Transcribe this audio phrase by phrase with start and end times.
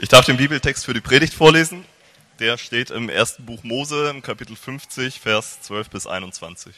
[0.00, 1.84] Ich darf den Bibeltext für die Predigt vorlesen.
[2.38, 6.72] Der steht im ersten Buch Mose im Kapitel 50, Vers 12 bis 21.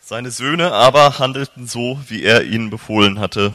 [0.00, 3.54] Seine Söhne aber handelten so, wie er ihnen befohlen hatte.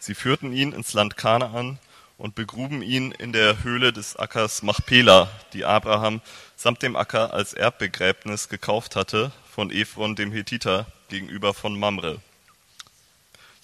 [0.00, 1.78] Sie führten ihn ins Land Kanaan
[2.18, 6.20] und begruben ihn in der Höhle des Ackers Machpela, die Abraham
[6.56, 12.20] samt dem Acker als Erbbegräbnis gekauft hatte von Ephron dem Hethiter gegenüber von Mamre.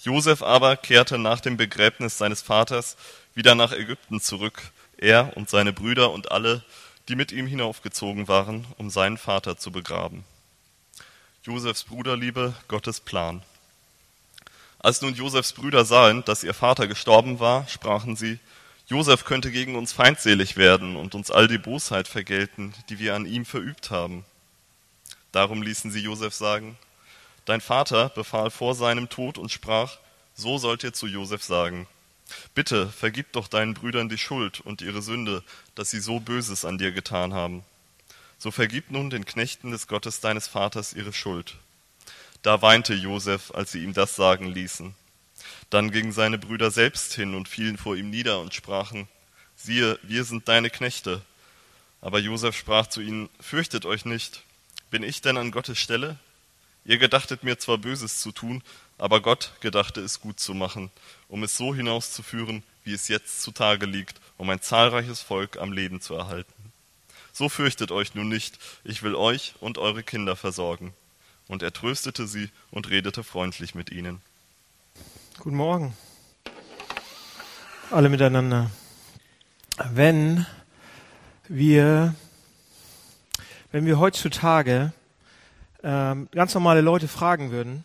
[0.03, 2.97] Josef aber kehrte nach dem Begräbnis seines Vaters
[3.35, 4.61] wieder nach Ägypten zurück,
[4.97, 6.61] er und seine Brüder und alle,
[7.07, 10.25] die mit ihm hinaufgezogen waren, um seinen Vater zu begraben.
[11.43, 13.43] Josefs Bruderliebe, Gottes Plan.
[14.79, 18.39] Als nun Josefs Brüder sahen, dass ihr Vater gestorben war, sprachen sie,
[18.87, 23.25] Josef könnte gegen uns feindselig werden und uns all die Bosheit vergelten, die wir an
[23.25, 24.25] ihm verübt haben.
[25.31, 26.77] Darum ließen sie Josef sagen,
[27.45, 29.97] Dein Vater befahl vor seinem Tod und sprach,
[30.33, 31.87] so sollt ihr zu Josef sagen,
[32.55, 35.43] bitte vergib doch deinen Brüdern die Schuld und ihre Sünde,
[35.75, 37.63] dass sie so Böses an dir getan haben.
[38.37, 41.55] So vergib nun den Knechten des Gottes deines Vaters ihre Schuld.
[42.41, 44.95] Da weinte Josef, als sie ihm das sagen ließen.
[45.69, 49.07] Dann gingen seine Brüder selbst hin und fielen vor ihm nieder und sprachen,
[49.55, 51.21] siehe, wir sind deine Knechte.
[52.01, 54.43] Aber Josef sprach zu ihnen, fürchtet euch nicht.
[54.91, 56.19] Bin ich denn an Gottes Stelle?
[56.85, 58.61] Ihr gedachtet mir zwar Böses zu tun,
[58.97, 60.91] aber Gott gedachte es gut zu machen,
[61.29, 66.01] um es so hinauszuführen, wie es jetzt zutage liegt, um ein zahlreiches Volk am Leben
[66.01, 66.53] zu erhalten.
[67.31, 70.93] So fürchtet euch nun nicht, ich will euch und eure Kinder versorgen.
[71.47, 74.21] Und er tröstete sie und redete freundlich mit ihnen.
[75.39, 75.97] Guten Morgen.
[77.91, 78.71] Alle miteinander.
[79.91, 80.45] Wenn
[81.47, 82.15] wir,
[83.71, 84.93] wenn wir heutzutage
[85.83, 87.83] ähm, ganz normale Leute fragen würden,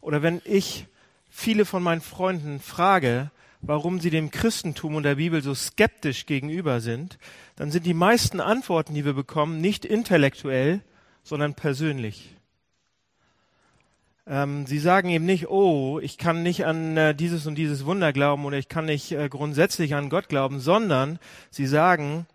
[0.00, 0.86] oder wenn ich
[1.28, 6.80] viele von meinen Freunden frage, warum sie dem Christentum und der Bibel so skeptisch gegenüber
[6.80, 7.18] sind,
[7.56, 10.80] dann sind die meisten Antworten, die wir bekommen, nicht intellektuell,
[11.24, 12.36] sondern persönlich.
[14.28, 18.12] Ähm, sie sagen eben nicht, oh, ich kann nicht an äh, dieses und dieses Wunder
[18.12, 21.18] glauben oder ich kann nicht äh, grundsätzlich an Gott glauben, sondern
[21.50, 22.26] sie sagen,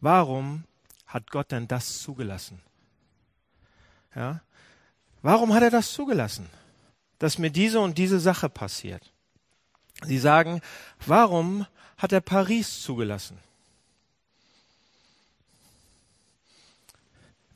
[0.00, 0.64] warum
[1.06, 2.60] hat Gott denn das zugelassen?
[4.14, 4.40] Ja?
[5.22, 6.48] Warum hat er das zugelassen,
[7.18, 9.12] dass mir diese und diese Sache passiert?
[10.04, 10.60] Sie sagen,
[11.06, 13.38] warum hat er Paris zugelassen?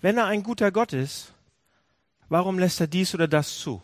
[0.01, 1.33] Wenn er ein guter Gott ist,
[2.29, 3.83] warum lässt er dies oder das zu?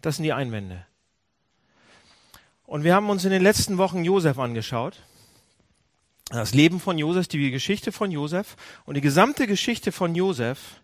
[0.00, 0.86] Das sind die Einwände.
[2.64, 5.02] Und wir haben uns in den letzten Wochen Josef angeschaut.
[6.28, 8.56] Das Leben von Josef, die Geschichte von Josef.
[8.84, 10.80] Und die gesamte Geschichte von Josef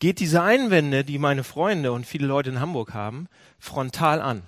[0.00, 3.28] geht diese Einwände, die meine Freunde und viele Leute in Hamburg haben,
[3.58, 4.42] frontal an.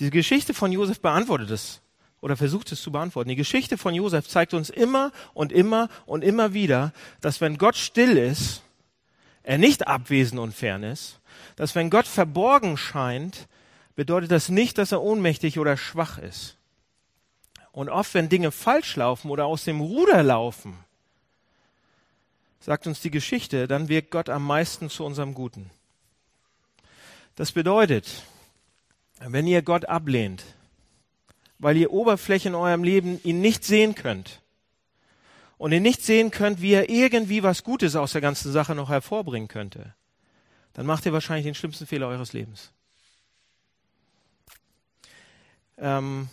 [0.00, 1.82] Diese Geschichte von Josef beantwortet es
[2.20, 3.28] oder versucht es zu beantworten.
[3.28, 7.76] Die Geschichte von Josef zeigt uns immer und immer und immer wieder, dass wenn Gott
[7.76, 8.62] still ist,
[9.42, 11.20] er nicht abwesend und fern ist,
[11.56, 13.48] dass wenn Gott verborgen scheint,
[13.94, 16.56] bedeutet das nicht, dass er ohnmächtig oder schwach ist.
[17.72, 20.78] Und oft, wenn Dinge falsch laufen oder aus dem Ruder laufen,
[22.62, 25.70] sagt uns die Geschichte, dann wirkt Gott am meisten zu unserem Guten.
[27.34, 28.22] Das bedeutet,
[29.18, 30.44] wenn ihr Gott ablehnt,
[31.58, 34.40] weil ihr Oberfläche in eurem Leben ihn nicht sehen könnt
[35.58, 38.90] und ihr nicht sehen könnt, wie er irgendwie was Gutes aus der ganzen Sache noch
[38.90, 39.94] hervorbringen könnte,
[40.72, 42.72] dann macht ihr wahrscheinlich den schlimmsten Fehler eures Lebens.
[45.78, 46.28] Ähm,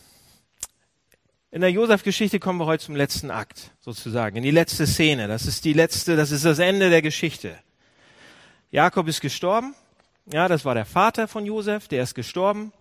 [1.52, 5.28] in der Josef-Geschichte kommen wir heute zum letzten Akt, sozusagen, in die letzte Szene.
[5.28, 7.58] Das ist die letzte, das ist das Ende der Geschichte.
[8.70, 9.74] Jakob ist gestorben.
[10.32, 12.72] Ja, das war der Vater von Josef, der ist gestorben.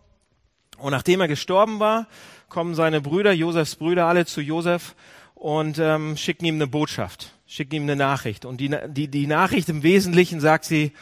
[0.77, 2.07] Und nachdem er gestorben war,
[2.51, 4.95] kommen seine Brüder, Josefs Brüder, alle zu Josef
[5.35, 8.45] und ähm, schicken ihm eine Botschaft, schicken ihm eine Nachricht.
[8.45, 10.93] Und die, die, die Nachricht im Wesentlichen sagt sie,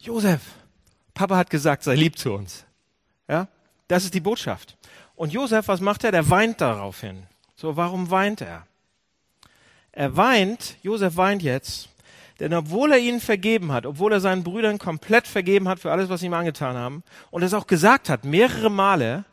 [0.00, 0.40] Josef,
[1.14, 2.64] Papa hat gesagt, sei lieb zu uns.
[3.28, 3.48] Ja,
[3.86, 4.76] das ist die Botschaft.
[5.16, 6.12] Und Josef, was macht er?
[6.12, 7.24] Der weint daraufhin.
[7.56, 8.66] So, warum weint er?
[9.92, 11.88] Er weint, Josef weint jetzt,
[12.38, 16.10] denn obwohl er ihnen vergeben hat, obwohl er seinen Brüdern komplett vergeben hat für alles,
[16.10, 19.24] was sie ihm angetan haben, und es auch gesagt hat, mehrere Male,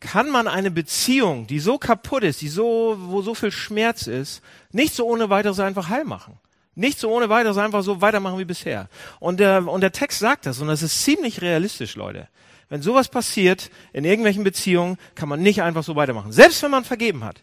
[0.00, 4.42] kann man eine Beziehung, die so kaputt ist, die so, wo so viel Schmerz ist,
[4.70, 6.38] nicht so ohne weiteres einfach heil machen.
[6.74, 8.90] Nicht so ohne weiteres einfach so weitermachen wie bisher.
[9.18, 12.28] Und der, und der Text sagt das, und das ist ziemlich realistisch, Leute.
[12.68, 16.32] Wenn sowas passiert in irgendwelchen Beziehungen, kann man nicht einfach so weitermachen.
[16.32, 17.42] Selbst wenn man vergeben hat.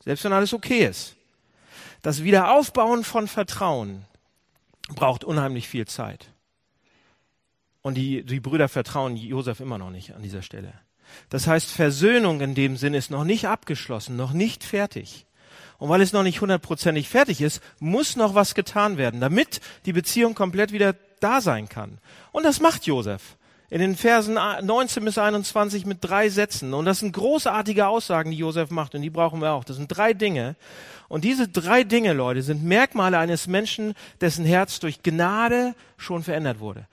[0.00, 1.16] Selbst wenn alles okay ist.
[2.00, 4.04] Das Wiederaufbauen von Vertrauen
[4.88, 6.28] braucht unheimlich viel Zeit.
[7.82, 10.72] Und die, die Brüder vertrauen Josef immer noch nicht an dieser Stelle.
[11.28, 15.26] Das heißt, Versöhnung in dem Sinn ist noch nicht abgeschlossen, noch nicht fertig.
[15.78, 19.92] Und weil es noch nicht hundertprozentig fertig ist, muss noch was getan werden, damit die
[19.92, 21.98] Beziehung komplett wieder da sein kann.
[22.30, 23.36] Und das macht Josef
[23.72, 26.74] in den Versen 19 bis 21 mit drei Sätzen.
[26.74, 28.94] Und das sind großartige Aussagen, die Josef macht.
[28.94, 29.64] Und die brauchen wir auch.
[29.64, 30.56] Das sind drei Dinge.
[31.08, 36.60] Und diese drei Dinge, Leute, sind Merkmale eines Menschen, dessen Herz durch Gnade schon verändert
[36.60, 36.86] wurde.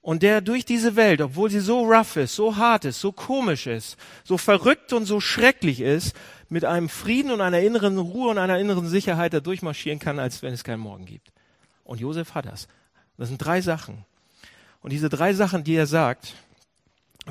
[0.00, 3.68] Und der durch diese Welt, obwohl sie so rough ist, so hart ist, so komisch
[3.68, 6.16] ist, so verrückt und so schrecklich ist,
[6.48, 10.42] mit einem Frieden und einer inneren Ruhe und einer inneren Sicherheit da durchmarschieren kann, als
[10.42, 11.30] wenn es keinen Morgen gibt.
[11.84, 12.66] Und Josef hat das.
[13.16, 14.04] Das sind drei Sachen.
[14.80, 16.34] Und diese drei Sachen, die er sagt,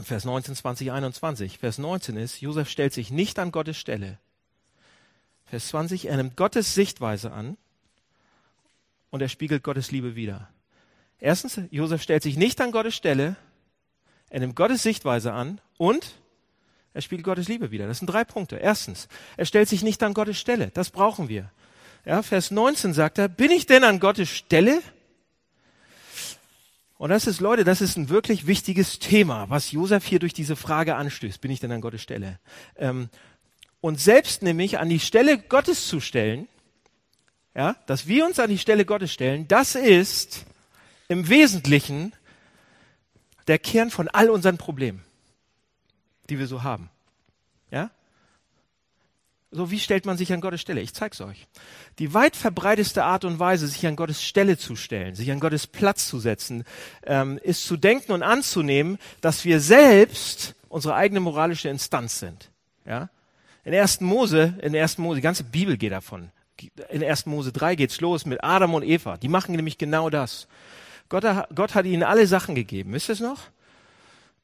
[0.03, 1.57] Vers 19, 20, 21.
[1.57, 4.19] Vers 19 ist, Josef stellt sich nicht an Gottes Stelle.
[5.45, 7.57] Vers 20, er nimmt Gottes Sichtweise an
[9.09, 10.49] und er spiegelt Gottes Liebe wider.
[11.19, 13.37] Erstens, Josef stellt sich nicht an Gottes Stelle,
[14.29, 16.15] er nimmt Gottes Sichtweise an und
[16.93, 17.87] er spielt Gottes Liebe wieder.
[17.87, 18.57] Das sind drei Punkte.
[18.57, 19.07] Erstens,
[19.37, 20.71] er stellt sich nicht an Gottes Stelle.
[20.73, 21.51] Das brauchen wir.
[22.05, 24.81] Ja, Vers 19 sagt er, bin ich denn an Gottes Stelle?
[26.97, 30.55] Und das ist, Leute, das ist ein wirklich wichtiges Thema, was Josef hier durch diese
[30.55, 31.39] Frage anstößt.
[31.41, 32.39] Bin ich denn an Gottes Stelle?
[32.75, 33.09] Ähm,
[33.81, 36.47] und selbst nämlich an die Stelle Gottes zu stellen,
[37.55, 40.45] ja, dass wir uns an die Stelle Gottes stellen, das ist
[41.07, 42.13] im Wesentlichen
[43.47, 45.03] der Kern von all unseren Problemen
[46.29, 46.89] die wir so haben.
[49.57, 50.81] So, wie stellt man sich an Gottes Stelle?
[50.81, 51.47] Ich zeig's euch.
[51.97, 55.65] Die weit verbreiteste Art und Weise, sich an Gottes Stelle zu stellen, sich an Gottes
[55.65, 56.63] Platz zu setzen,
[57.07, 62.51] ähm, ist zu denken und anzunehmen, dass wir selbst unsere eigene moralische Instanz sind.
[62.85, 63.09] Ja?
[63.65, 64.01] In 1.
[64.01, 64.99] Mose, in 1.
[64.99, 66.29] Mose, die ganze Bibel geht davon.
[66.89, 67.25] In 1.
[67.25, 69.17] Mose 3 geht's los mit Adam und Eva.
[69.17, 70.47] Die machen nämlich genau das.
[71.09, 71.25] Gott,
[71.55, 72.93] Gott hat ihnen alle Sachen gegeben.
[72.93, 73.39] Wisst ihr es noch?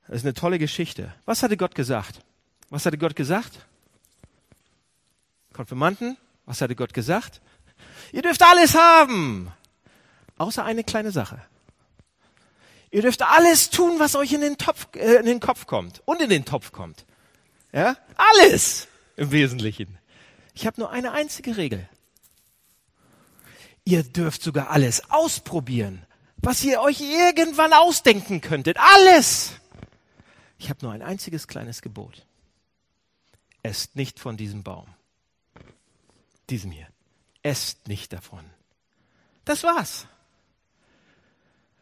[0.07, 1.13] Das ist eine tolle Geschichte.
[1.25, 2.21] Was hatte Gott gesagt?
[2.71, 3.67] Was hatte Gott gesagt?
[5.53, 7.41] Konfirmanden, was hatte Gott gesagt?
[8.11, 9.51] Ihr dürft alles haben,
[10.37, 11.41] außer eine kleine Sache.
[12.91, 16.21] Ihr dürft alles tun, was euch in den, Topf, äh, in den Kopf kommt und
[16.21, 17.05] in den Topf kommt.
[17.71, 19.97] Ja, alles im Wesentlichen.
[20.53, 21.89] Ich habe nur eine einzige Regel.
[23.83, 26.05] Ihr dürft sogar alles ausprobieren,
[26.37, 28.77] was ihr euch irgendwann ausdenken könntet.
[28.79, 29.53] Alles.
[30.57, 32.25] Ich habe nur ein einziges kleines Gebot.
[33.63, 34.87] Esst nicht von diesem Baum.
[36.49, 36.87] Diesem hier.
[37.41, 38.43] Esst nicht davon.
[39.45, 40.07] Das war's.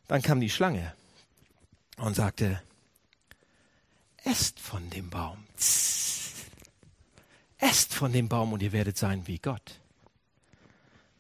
[0.08, 0.94] Dann kam die Schlange
[1.98, 2.62] und sagte,
[4.24, 5.46] esst von dem Baum.
[7.58, 9.80] Esst von dem Baum und ihr werdet sein wie Gott.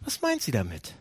[0.01, 0.95] Was meint sie damit?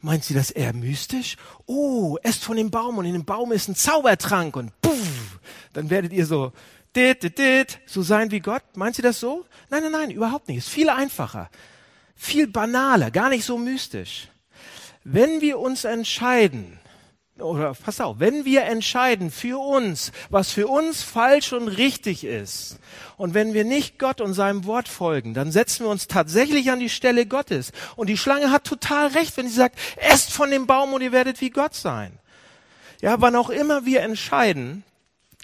[0.00, 1.36] Meint sie das eher mystisch?
[1.64, 5.40] Oh, esst von dem Baum und in dem Baum ist ein Zaubertrank und puff,
[5.72, 6.52] dann werdet ihr so
[6.96, 8.62] dit, dit, dit, so sein wie Gott.
[8.74, 9.44] Meint sie das so?
[9.70, 10.58] Nein, nein, nein, überhaupt nicht.
[10.58, 11.50] Ist viel einfacher,
[12.14, 14.28] viel banaler, gar nicht so mystisch.
[15.04, 16.80] Wenn wir uns entscheiden,
[17.38, 22.78] oder pass auf, wenn wir entscheiden für uns, was für uns falsch und richtig ist,
[23.16, 26.80] und wenn wir nicht Gott und seinem Wort folgen, dann setzen wir uns tatsächlich an
[26.80, 27.72] die Stelle Gottes.
[27.96, 31.12] Und die Schlange hat total recht, wenn sie sagt, esst von dem Baum und ihr
[31.12, 32.18] werdet wie Gott sein.
[33.00, 34.82] Ja, wann auch immer wir entscheiden,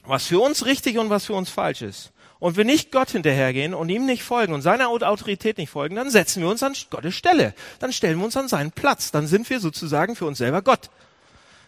[0.04, 3.72] was für uns richtig und was für uns falsch ist, und wir nicht Gott hinterhergehen
[3.72, 7.14] und ihm nicht folgen und seiner Autorität nicht folgen, dann setzen wir uns an Gottes
[7.14, 7.54] Stelle.
[7.78, 9.12] Dann stellen wir uns an seinen Platz.
[9.12, 10.90] Dann sind wir sozusagen für uns selber Gott.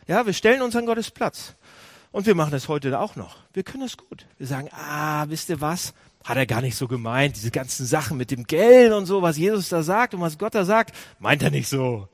[0.09, 1.55] Ja, wir stellen uns an Gottes Platz.
[2.11, 3.37] Und wir machen das heute auch noch.
[3.53, 4.27] Wir können das gut.
[4.37, 5.95] Wir sagen, ah, wisst ihr was?
[6.25, 7.37] Hat er gar nicht so gemeint.
[7.37, 10.57] Diese ganzen Sachen mit dem Geld und so, was Jesus da sagt und was Gott
[10.57, 12.09] da sagt, meint er nicht so.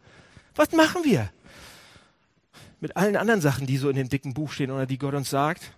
[0.55, 1.31] Was machen wir?
[2.81, 5.31] Mit allen anderen Sachen, die so in dem dicken Buch stehen oder die Gott uns
[5.31, 5.73] sagt.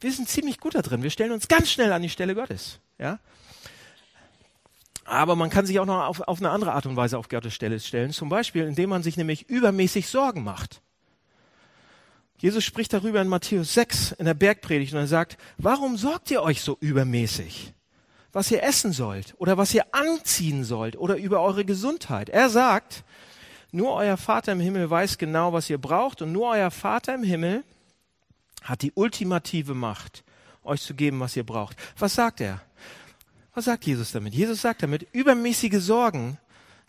[0.00, 1.02] Wir sind ziemlich gut da drin.
[1.02, 2.78] Wir stellen uns ganz schnell an die Stelle Gottes.
[2.98, 3.18] Ja?
[5.04, 7.54] Aber man kann sich auch noch auf, auf eine andere Art und Weise auf Gottes
[7.54, 8.12] Stelle stellen.
[8.12, 10.82] Zum Beispiel, indem man sich nämlich übermäßig Sorgen macht.
[12.40, 16.42] Jesus spricht darüber in Matthäus 6 in der Bergpredigt und er sagt, warum sorgt ihr
[16.42, 17.72] euch so übermäßig?
[18.32, 22.28] Was ihr essen sollt oder was ihr anziehen sollt oder über eure Gesundheit.
[22.28, 23.02] Er sagt,
[23.72, 27.24] nur euer Vater im Himmel weiß genau, was ihr braucht und nur euer Vater im
[27.24, 27.64] Himmel
[28.62, 30.24] hat die ultimative Macht,
[30.64, 31.76] euch zu geben, was ihr braucht.
[31.98, 32.60] Was sagt er?
[33.54, 34.34] Was sagt Jesus damit?
[34.34, 36.38] Jesus sagt damit, übermäßige Sorgen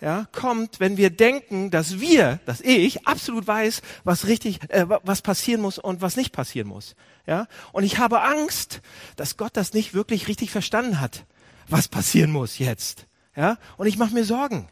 [0.02, 5.22] ja, kommt, wenn wir denken, dass wir, dass ich absolut weiß, was richtig, äh, was
[5.22, 6.96] passieren muss und was nicht passieren muss.
[7.28, 8.82] Ja, und ich habe Angst,
[9.18, 11.26] dass Gott das nicht wirklich richtig verstanden hat,
[11.68, 13.08] was passieren muss jetzt.
[13.36, 14.70] Ja, und ich mache mir Sorgen.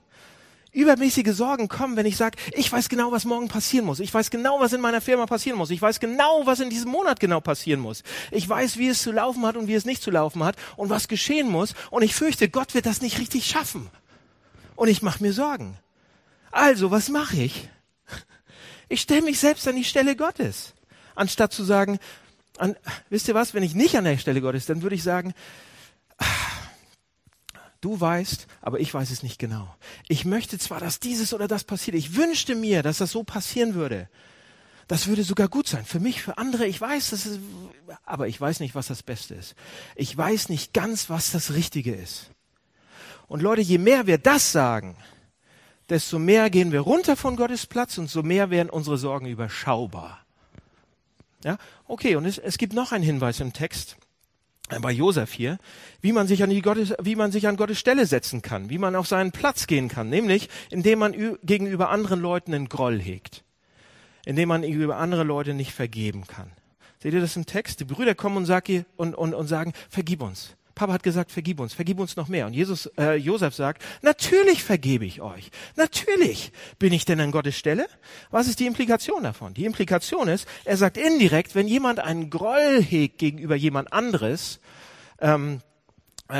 [0.78, 4.00] Übermäßige Sorgen kommen, wenn ich sage, ich weiß genau, was morgen passieren muss.
[4.00, 5.72] Ich weiß genau, was in meiner Firma passieren muss.
[5.72, 8.04] Ich weiß genau, was in diesem Monat genau passieren muss.
[8.30, 10.92] Ich weiß, wie es zu laufen hat und wie es nicht zu laufen hat und
[10.92, 11.74] was geschehen muss.
[11.90, 13.90] Und ich fürchte, Gott wird das nicht richtig schaffen.
[14.76, 15.80] Und ich mache mir Sorgen.
[16.52, 17.70] Also, was mache ich?
[18.88, 20.76] Ich stelle mich selbst an die Stelle Gottes.
[21.16, 21.98] Anstatt zu sagen,
[22.60, 22.76] an,
[23.10, 25.34] wisst ihr was, wenn ich nicht an der Stelle Gottes, dann würde ich sagen,
[27.82, 29.76] du weißt, aber ich weiß es nicht genau.
[30.08, 31.96] Ich möchte zwar, dass dieses oder das passiert.
[31.96, 34.10] Ich wünschte mir, dass das so passieren würde.
[34.88, 35.84] Das würde sogar gut sein.
[35.84, 37.40] Für mich, für andere, ich weiß, das ist,
[38.06, 39.56] aber ich weiß nicht, was das Beste ist.
[39.96, 42.32] Ich weiß nicht ganz, was das Richtige ist.
[43.28, 44.96] Und Leute, je mehr wir das sagen,
[45.90, 50.26] desto mehr gehen wir runter von Gottes Platz und so mehr werden unsere Sorgen überschaubar.
[51.44, 51.58] Ja,
[51.88, 53.98] okay, und es, es gibt noch einen Hinweis im Text
[54.82, 55.58] bei Josef hier,
[56.02, 58.78] wie man sich an die Gottes, wie man sich an Gottes Stelle setzen kann, wie
[58.78, 63.44] man auf seinen Platz gehen kann, nämlich indem man gegenüber anderen Leuten einen Groll hegt,
[64.26, 66.52] indem man gegenüber andere Leute nicht vergeben kann.
[67.00, 67.80] Seht ihr das im Text?
[67.80, 70.57] Die Brüder kommen und, sagen, und, und, und sagen, vergib uns.
[70.78, 72.46] Papa hat gesagt, vergib uns, vergib uns noch mehr.
[72.46, 75.50] Und Jesus, äh, Josef sagt, natürlich vergebe ich euch.
[75.76, 76.52] Natürlich.
[76.78, 77.88] Bin ich denn an Gottes Stelle?
[78.30, 79.56] Was ist die Implikation davon?
[79.56, 84.60] Die Implikation ist, er sagt indirekt, wenn jemand einen Groll hegt gegenüber jemand anderes,
[85.20, 85.67] ähm, äh,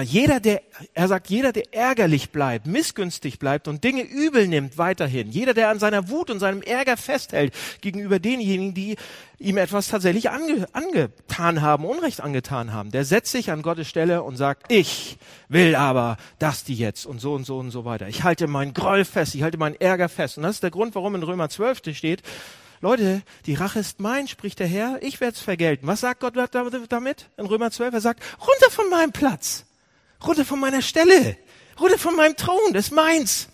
[0.02, 0.62] jeder, der,
[0.94, 5.70] er sagt, jeder, der ärgerlich bleibt, missgünstig bleibt und Dinge übel nimmt weiterhin, jeder, der
[5.70, 8.98] an seiner Wut und seinem Ärger festhält gegenüber denjenigen, die
[9.40, 14.24] ihm etwas tatsächlich ange, angetan haben, Unrecht angetan haben, der setzt sich an Gottes Stelle
[14.24, 15.18] und sagt, ich
[15.48, 18.10] will aber, dass die jetzt und so und so und so weiter.
[18.10, 20.38] Ich halte meinen Groll fest, ich halte meinen Ärger fest.
[20.38, 22.24] Und das ist der Grund, warum in Römer 12 steht,
[22.82, 25.88] Leute, die Rache ist mein, spricht der Herr, ich werde es vergelten.
[25.88, 27.94] Was sagt Gott damit in Römer 12?
[27.94, 29.67] Er sagt, runter von meinem Platz.
[30.26, 31.38] Runter von meiner Stelle.
[31.80, 32.74] Runter von meinem Thron.
[32.74, 33.50] Das ist meins.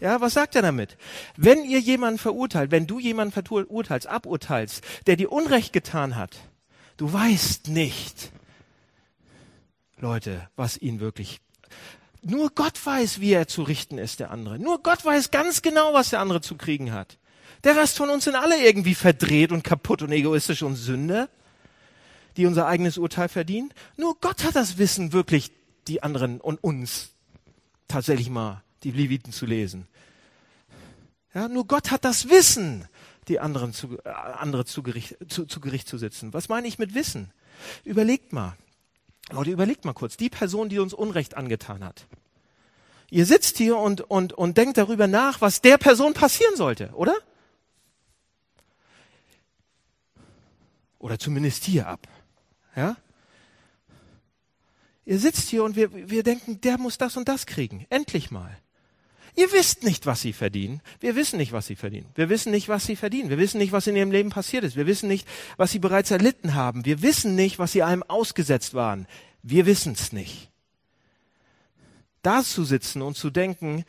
[0.00, 0.96] Ja, was sagt er damit?
[1.36, 6.36] Wenn ihr jemanden verurteilt, wenn du jemanden verurteilst, aburteilst, der dir Unrecht getan hat,
[6.96, 8.32] du weißt nicht,
[9.98, 11.40] Leute, was ihn wirklich
[12.22, 14.58] nur Gott weiß, wie er zu richten ist, der andere.
[14.58, 17.18] Nur Gott weiß ganz genau, was der andere zu kriegen hat.
[17.64, 21.28] Der Rest von uns sind alle irgendwie verdreht und kaputt und egoistisch und Sünder,
[22.36, 23.72] die unser eigenes Urteil verdienen.
[23.96, 25.50] Nur Gott hat das Wissen wirklich
[25.90, 27.10] die anderen und uns
[27.88, 29.88] tatsächlich mal die Leviten zu lesen.
[31.34, 32.88] Ja, nur Gott hat das Wissen,
[33.28, 36.32] die anderen zu, äh, andere zu Gericht, zu, zu Gericht zu sitzen.
[36.32, 37.32] Was meine ich mit Wissen?
[37.84, 38.56] Überlegt mal.
[39.30, 40.16] Leute, überlegt mal kurz.
[40.16, 42.06] Die Person, die uns Unrecht angetan hat.
[43.10, 47.14] Ihr sitzt hier und, und, und denkt darüber nach, was der Person passieren sollte, oder?
[51.00, 52.06] Oder zumindest hier ab.
[52.76, 52.96] Ja?
[55.04, 57.86] Ihr sitzt hier und wir, wir denken, der muss das und das kriegen.
[57.90, 58.56] Endlich mal.
[59.36, 60.82] Ihr wisst nicht, was sie verdienen.
[60.98, 62.08] Wir wissen nicht, was sie verdienen.
[62.14, 63.30] Wir wissen nicht, was sie verdienen.
[63.30, 64.76] Wir wissen nicht, was in ihrem Leben passiert ist.
[64.76, 65.26] Wir wissen nicht,
[65.56, 66.84] was sie bereits erlitten haben.
[66.84, 69.06] Wir wissen nicht, was sie einem ausgesetzt waren.
[69.42, 70.50] Wir wissen es nicht.
[72.22, 73.84] Da zu sitzen und zu denken,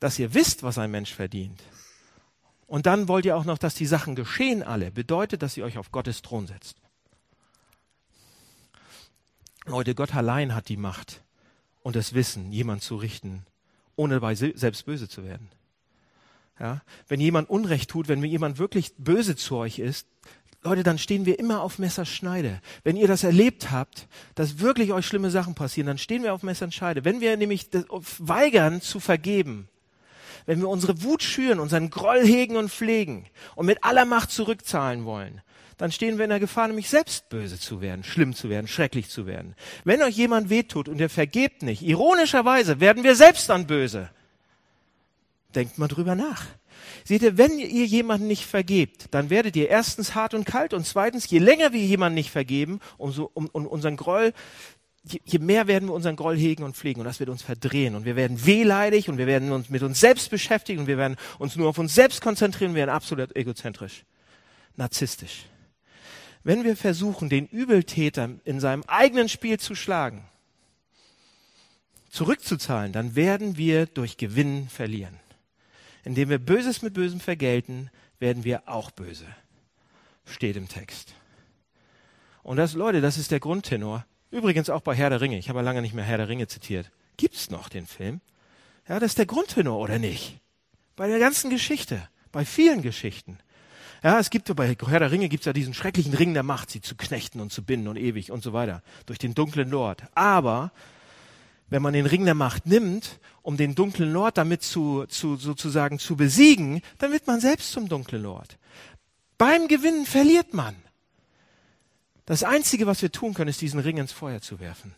[0.00, 1.62] dass ihr wisst, was ein Mensch verdient.
[2.66, 5.78] Und dann wollt ihr auch noch, dass die Sachen geschehen alle, bedeutet, dass ihr euch
[5.78, 6.76] auf Gottes Thron setzt.
[9.66, 11.22] Leute, Gott allein hat die Macht
[11.82, 13.46] und das Wissen, jemand zu richten,
[13.96, 15.48] ohne dabei selbst böse zu werden.
[16.60, 16.82] Ja?
[17.08, 20.06] Wenn jemand Unrecht tut, wenn jemand wirklich böse zu euch ist,
[20.62, 22.60] Leute, dann stehen wir immer auf Messerschneide.
[22.84, 26.42] Wenn ihr das erlebt habt, dass wirklich euch schlimme Sachen passieren, dann stehen wir auf
[26.42, 27.04] Messerschneide.
[27.04, 27.68] Wenn wir nämlich
[28.18, 29.68] weigern zu vergeben,
[30.46, 35.04] wenn wir unsere Wut schüren, unseren Groll hegen und pflegen und mit aller Macht zurückzahlen
[35.04, 35.42] wollen,
[35.76, 39.08] dann stehen wir in der Gefahr, nämlich selbst böse zu werden, schlimm zu werden, schrecklich
[39.08, 39.54] zu werden.
[39.84, 44.10] Wenn euch jemand wehtut und ihr vergebt nicht, ironischerweise werden wir selbst dann böse.
[45.54, 46.46] Denkt mal drüber nach.
[47.04, 50.86] Seht ihr, wenn ihr jemanden nicht vergebt, dann werdet ihr erstens hart und kalt und
[50.86, 54.32] zweitens, je länger wir jemanden nicht vergeben, umso, um, um unseren Groll,
[55.04, 57.94] je, je mehr werden wir unseren Groll hegen und pflegen und das wird uns verdrehen
[57.94, 61.16] und wir werden wehleidig und wir werden uns mit uns selbst beschäftigen und wir werden
[61.38, 64.04] uns nur auf uns selbst konzentrieren und werden absolut egozentrisch,
[64.76, 65.46] narzisstisch
[66.44, 70.24] wenn wir versuchen, den Übeltäter in seinem eigenen Spiel zu schlagen,
[72.10, 75.18] zurückzuzahlen, dann werden wir durch Gewinn verlieren.
[76.04, 79.26] Indem wir Böses mit Bösem vergelten, werden wir auch böse.
[80.26, 81.14] Steht im Text.
[82.42, 84.04] Und das, Leute, das ist der Grundtenor.
[84.30, 85.38] Übrigens auch bei Herr der Ringe.
[85.38, 86.90] Ich habe lange nicht mehr Herr der Ringe zitiert.
[87.16, 88.20] Gibt's noch den Film?
[88.86, 90.40] Ja, das ist der Grundtenor, oder nicht?
[90.94, 92.06] Bei der ganzen Geschichte.
[92.32, 93.38] Bei vielen Geschichten.
[94.04, 96.82] Ja, es gibt bei Herr der Ringe gibt's ja diesen schrecklichen Ring der Macht, sie
[96.82, 100.02] zu knechten und zu binden und ewig und so weiter durch den dunklen Lord.
[100.14, 100.72] Aber
[101.70, 105.98] wenn man den Ring der Macht nimmt, um den dunklen Lord damit zu, zu, sozusagen
[105.98, 108.58] zu besiegen, dann wird man selbst zum dunklen Lord.
[109.38, 110.76] Beim Gewinnen verliert man.
[112.26, 114.92] Das Einzige, was wir tun können, ist diesen Ring ins Feuer zu werfen.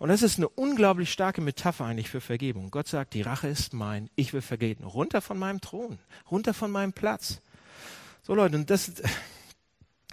[0.00, 2.72] Und das ist eine unglaublich starke Metapher eigentlich für Vergebung.
[2.72, 4.82] Gott sagt, die Rache ist mein, ich will vergeben.
[4.82, 7.40] Runter von meinem Thron, runter von meinem Platz.
[8.30, 8.92] So Leute, und das,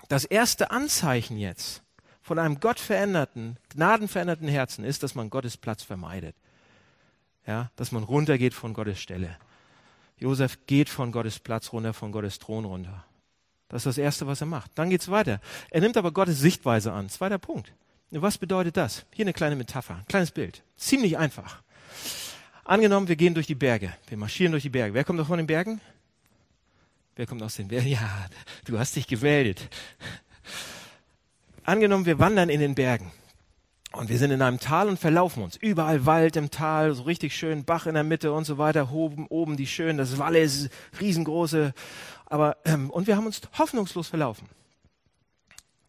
[0.08, 1.84] das erste Anzeichen jetzt
[2.24, 6.36] von einem gottveränderten, gnadenveränderten Herzen ist, dass man Gottes Platz vermeidet.
[7.46, 9.38] Ja, dass man runtergeht von Gottes Stelle.
[10.18, 13.06] Josef geht von Gottes Platz runter, von Gottes Thron runter.
[13.70, 14.72] Das ist das Erste, was er macht.
[14.74, 15.40] Dann geht's weiter.
[15.70, 17.10] Er nimmt aber Gottes Sichtweise an.
[17.10, 17.72] Zweiter Punkt.
[18.10, 19.06] Was bedeutet das?
[19.14, 20.64] Hier eine kleine Metapher, ein kleines Bild.
[20.76, 21.62] Ziemlich einfach.
[22.64, 23.94] Angenommen, wir gehen durch die Berge.
[24.08, 24.96] Wir marschieren durch die Berge.
[24.96, 25.80] Wer kommt noch von den Bergen?
[27.18, 27.88] Wer kommt aus den Bergen?
[27.90, 28.28] Ja,
[28.66, 29.68] du hast dich gemeldet.
[31.64, 33.12] Angenommen, wir wandern in den Bergen.
[33.92, 35.56] Und wir sind in einem Tal und verlaufen uns.
[35.56, 38.92] Überall Wald im Tal, so richtig schön, Bach in der Mitte und so weiter.
[38.92, 40.70] Oben, oben die schön, das Walle ist
[41.02, 41.74] riesengroße.
[42.28, 44.48] Aber, ähm, und wir haben uns hoffnungslos verlaufen.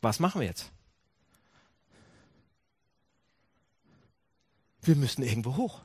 [0.01, 0.73] Was machen wir jetzt?
[4.81, 5.83] Wir müssen irgendwo hoch.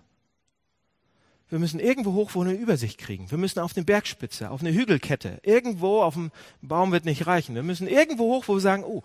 [1.54, 3.30] Wir müssen irgendwo hoch, wo wir eine Übersicht kriegen.
[3.30, 5.38] Wir müssen auf eine Bergspitze, auf eine Hügelkette.
[5.44, 6.32] Irgendwo auf dem
[6.64, 7.54] Baum wird nicht reichen.
[7.54, 9.04] Wir müssen irgendwo hoch, wo wir sagen, oh,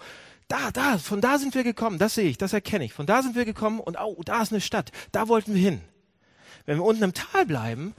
[0.49, 1.99] da, da, von da sind wir gekommen.
[1.99, 2.95] Das sehe ich, das erkenne ich.
[2.95, 4.93] Von da sind wir gekommen und oh, da ist eine Stadt.
[5.13, 5.83] Da wollten wir hin.
[6.65, 7.93] Wenn wir unten im Tal bleiben,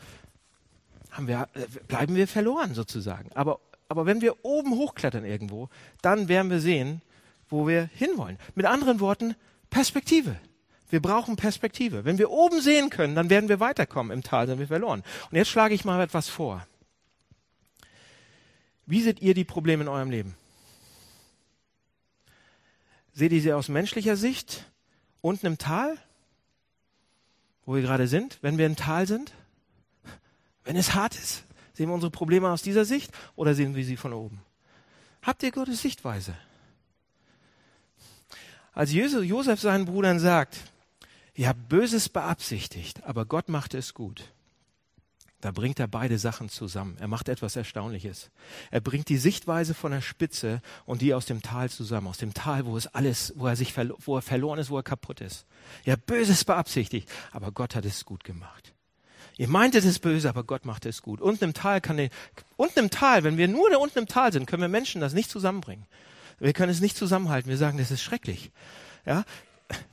[1.19, 3.29] wir, äh, bleiben wir verloren sozusagen.
[3.35, 5.69] Aber, aber wenn wir oben hochklettern irgendwo,
[6.01, 7.03] dann werden wir sehen,
[7.49, 8.39] wo wir hinwollen.
[8.55, 9.35] Mit anderen Worten,
[9.69, 10.37] Perspektive.
[10.89, 12.05] Wir brauchen Perspektive.
[12.05, 14.11] Wenn wir oben sehen können, dann werden wir weiterkommen.
[14.11, 15.03] Im Tal sind wir verloren.
[15.29, 16.65] Und jetzt schlage ich mal etwas vor.
[18.85, 20.35] Wie seht ihr die Probleme in eurem Leben?
[23.13, 24.65] Seht ihr sie aus menschlicher Sicht?
[25.21, 25.97] Unten im Tal?
[27.65, 28.39] Wo wir gerade sind?
[28.41, 29.33] Wenn wir im Tal sind?
[30.63, 31.43] Wenn es hart ist?
[31.73, 34.41] Sehen wir unsere Probleme aus dieser Sicht oder sehen wir sie von oben?
[35.21, 36.33] Habt ihr Gottes Sichtweise?
[38.73, 40.57] Als Josef seinen Brüdern sagt,
[41.39, 44.33] Ihr habt Böses beabsichtigt, aber Gott machte es gut.
[45.39, 46.97] Da bringt er beide Sachen zusammen.
[46.99, 48.29] Er macht etwas Erstaunliches.
[48.71, 52.07] Er bringt die Sichtweise von der Spitze und die aus dem Tal zusammen.
[52.07, 54.83] Aus dem Tal, wo es alles, wo er sich, wo er verloren ist, wo er
[54.83, 55.45] kaputt ist.
[55.85, 58.73] Ihr habt Böses beabsichtigt, aber Gott hat es gut gemacht.
[59.37, 61.21] Ihr meintet es böse, aber Gott machte es gut.
[61.21, 62.09] Unten im Tal kann den,
[62.57, 65.13] unten im Tal, wenn wir nur da unten im Tal sind, können wir Menschen das
[65.13, 65.85] nicht zusammenbringen.
[66.37, 67.49] Wir können es nicht zusammenhalten.
[67.49, 68.51] Wir sagen, das ist schrecklich.
[69.05, 69.23] Ja,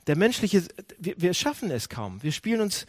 [0.07, 0.63] der menschliche,
[0.97, 2.21] wir, wir schaffen es kaum.
[2.23, 2.85] Wir spielen uns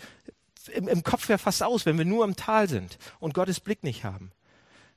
[0.74, 3.84] im, im Kopf ja fast aus, wenn wir nur im Tal sind und Gottes Blick
[3.84, 4.32] nicht haben.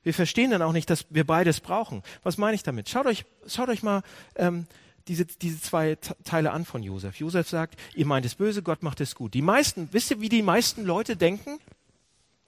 [0.02, 2.02] Wir verstehen dann auch nicht, dass wir beides brauchen.
[2.22, 2.88] Was meine ich damit?
[2.88, 4.02] Schaut euch, schaut euch mal
[4.34, 4.66] ähm,
[5.08, 7.16] diese, diese zwei Teile an von Josef.
[7.16, 9.34] Josef sagt, ihr meint es böse, Gott macht es gut.
[9.34, 11.58] Die meisten, wisst ihr, wie die meisten Leute denken?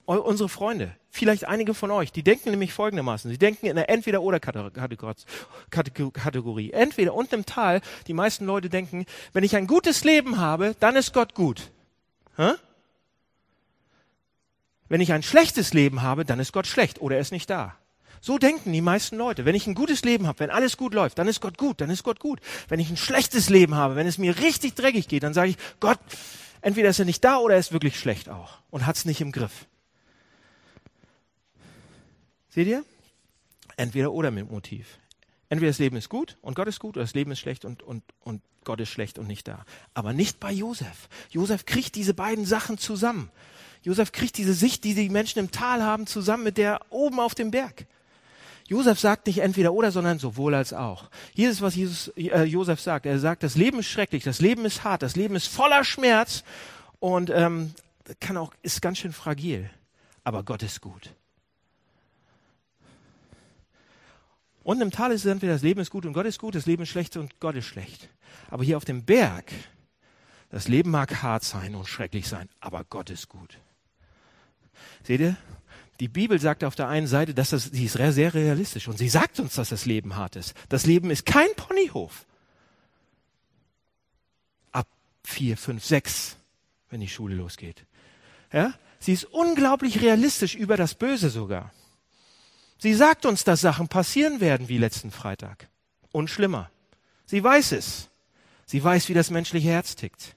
[0.05, 3.31] Unsere Freunde, vielleicht einige von euch, die denken nämlich folgendermaßen.
[3.31, 6.71] Sie denken in der Entweder-Oder-Kategorie.
[6.71, 10.95] Entweder unten im Tal, die meisten Leute denken, wenn ich ein gutes Leben habe, dann
[10.95, 11.71] ist Gott gut.
[12.37, 12.51] Hä?
[14.87, 17.75] Wenn ich ein schlechtes Leben habe, dann ist Gott schlecht oder er ist nicht da.
[18.21, 19.45] So denken die meisten Leute.
[19.45, 21.89] Wenn ich ein gutes Leben habe, wenn alles gut läuft, dann ist Gott gut, dann
[21.89, 22.39] ist Gott gut.
[22.67, 25.57] Wenn ich ein schlechtes Leben habe, wenn es mir richtig dreckig geht, dann sage ich,
[25.79, 25.99] Gott,
[26.61, 29.21] entweder ist er nicht da oder er ist wirklich schlecht auch und hat es nicht
[29.21, 29.65] im Griff.
[32.55, 32.85] Seht ihr?
[33.75, 34.97] Entweder oder mit Motiv.
[35.49, 37.83] Entweder das Leben ist gut und Gott ist gut oder das Leben ist schlecht und,
[37.83, 39.65] und, und Gott ist schlecht und nicht da.
[39.93, 41.09] Aber nicht bei Josef.
[41.31, 43.29] Josef kriegt diese beiden Sachen zusammen.
[43.83, 47.35] Josef kriegt diese Sicht, die die Menschen im Tal haben, zusammen mit der oben auf
[47.35, 47.87] dem Berg.
[48.69, 51.09] Josef sagt nicht entweder oder, sondern sowohl als auch.
[51.33, 53.05] Hier ist, was Jesus, äh, Josef sagt.
[53.05, 56.45] Er sagt, das Leben ist schrecklich, das Leben ist hart, das Leben ist voller Schmerz
[56.99, 57.73] und ähm,
[58.21, 59.69] kann auch, ist ganz schön fragil.
[60.23, 61.11] Aber Gott ist gut.
[64.65, 66.65] Und im Tal ist es entweder das Leben ist gut und Gott ist gut, das
[66.65, 68.09] Leben ist schlecht und Gott ist schlecht.
[68.49, 69.51] Aber hier auf dem Berg,
[70.49, 73.59] das Leben mag hart sein und schrecklich sein, aber Gott ist gut.
[75.03, 75.37] Seht ihr?
[75.99, 79.07] Die Bibel sagt auf der einen Seite, dass das, sie ist sehr realistisch und sie
[79.07, 80.55] sagt uns, dass das Leben hart ist.
[80.67, 82.25] Das Leben ist kein Ponyhof.
[84.71, 84.87] Ab
[85.23, 86.37] vier, fünf, sechs,
[86.89, 87.85] wenn die Schule losgeht.
[88.51, 88.73] Ja?
[88.97, 91.71] Sie ist unglaublich realistisch über das Böse sogar.
[92.77, 95.69] Sie sagt uns, dass Sachen passieren werden wie letzten Freitag.
[96.11, 96.69] Und schlimmer.
[97.25, 98.09] Sie weiß es.
[98.65, 100.35] Sie weiß, wie das menschliche Herz tickt.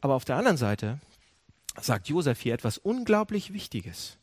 [0.00, 0.98] Aber auf der anderen Seite
[1.80, 4.18] sagt Josef hier etwas unglaublich Wichtiges.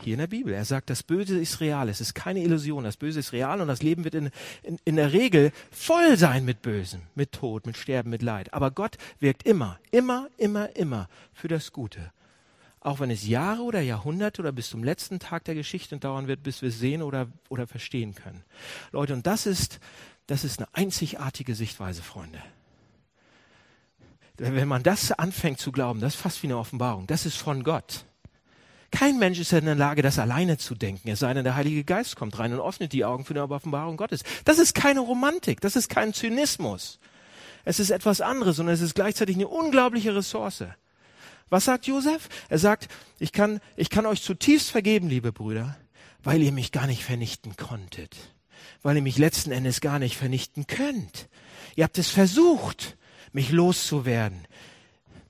[0.00, 0.52] Hier in der Bibel.
[0.52, 1.88] Er sagt, das Böse ist real.
[1.88, 2.82] Es ist keine Illusion.
[2.82, 4.30] Das Böse ist real und das Leben wird in,
[4.62, 8.52] in, in der Regel voll sein mit Bösem, mit Tod, mit Sterben, mit Leid.
[8.52, 12.12] Aber Gott wirkt immer, immer, immer, immer für das Gute.
[12.84, 16.42] Auch wenn es Jahre oder Jahrhunderte oder bis zum letzten Tag der Geschichte dauern wird,
[16.42, 18.44] bis wir es sehen oder, oder verstehen können.
[18.92, 19.80] Leute, und das ist,
[20.26, 22.38] das ist eine einzigartige Sichtweise, Freunde.
[24.36, 27.06] Wenn man das anfängt zu glauben, das ist fast wie eine Offenbarung.
[27.06, 28.04] Das ist von Gott.
[28.90, 31.84] Kein Mensch ist in der Lage, das alleine zu denken, es sei denn, der Heilige
[31.84, 34.22] Geist kommt rein und öffnet die Augen für die Offenbarung Gottes.
[34.44, 37.00] Das ist keine Romantik, das ist kein Zynismus.
[37.64, 40.64] Es ist etwas anderes und es ist gleichzeitig eine unglaubliche Ressource.
[41.50, 42.28] Was sagt Josef?
[42.48, 45.76] Er sagt, ich kann, ich kann euch zutiefst vergeben, liebe Brüder,
[46.22, 48.16] weil ihr mich gar nicht vernichten konntet.
[48.82, 51.28] Weil ihr mich letzten Endes gar nicht vernichten könnt.
[51.76, 52.96] Ihr habt es versucht,
[53.32, 54.46] mich loszuwerden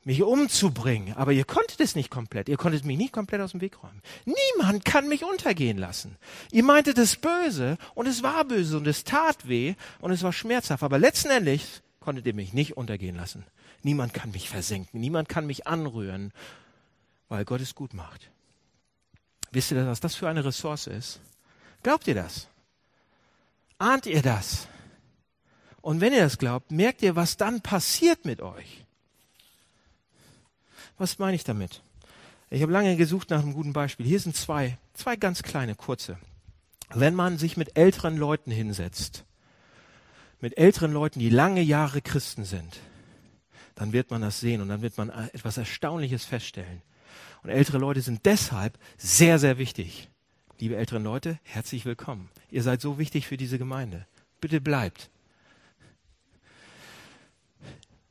[0.04, 1.14] mich umzubringen.
[1.16, 2.48] Aber ihr konntet es nicht komplett.
[2.48, 4.02] Ihr konntet mich nicht komplett aus dem Weg räumen.
[4.24, 6.16] Niemand kann mich untergehen lassen.
[6.52, 10.32] Ihr meintet es böse und es war böse und es tat weh und es war
[10.32, 10.82] schmerzhaft.
[10.82, 13.46] Aber letztendlich konntet ihr mich nicht untergehen lassen.
[13.82, 15.00] Niemand kann mich versenken.
[15.00, 16.32] Niemand kann mich anrühren,
[17.30, 18.30] weil Gott es gut macht.
[19.52, 21.20] Wisst ihr, was das für eine Ressource ist?
[21.82, 22.48] Glaubt ihr das?
[23.78, 24.68] Ahnt ihr das?
[25.80, 28.84] Und wenn ihr das glaubt, merkt ihr, was dann passiert mit euch.
[30.98, 31.82] Was meine ich damit?
[32.50, 34.04] Ich habe lange gesucht nach einem guten Beispiel.
[34.04, 36.18] Hier sind zwei, zwei ganz kleine, kurze.
[36.90, 39.24] Wenn man sich mit älteren Leuten hinsetzt,
[40.44, 42.78] mit älteren Leuten, die lange Jahre Christen sind,
[43.76, 46.82] dann wird man das sehen und dann wird man etwas Erstaunliches feststellen.
[47.42, 50.10] Und ältere Leute sind deshalb sehr, sehr wichtig.
[50.58, 52.28] Liebe älteren Leute, herzlich willkommen.
[52.50, 54.06] Ihr seid so wichtig für diese Gemeinde.
[54.42, 55.08] Bitte bleibt.